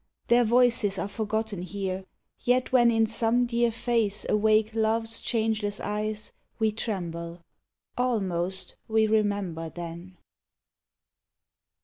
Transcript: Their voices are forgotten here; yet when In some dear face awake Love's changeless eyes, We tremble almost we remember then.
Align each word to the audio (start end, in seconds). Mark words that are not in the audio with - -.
Their 0.29 0.43
voices 0.43 0.97
are 0.97 1.07
forgotten 1.07 1.61
here; 1.61 2.05
yet 2.39 2.71
when 2.71 2.89
In 2.89 3.05
some 3.05 3.45
dear 3.45 3.71
face 3.71 4.25
awake 4.27 4.71
Love's 4.73 5.19
changeless 5.21 5.79
eyes, 5.79 6.31
We 6.57 6.71
tremble 6.71 7.43
almost 7.95 8.77
we 8.87 9.05
remember 9.05 9.69
then. 9.69 10.17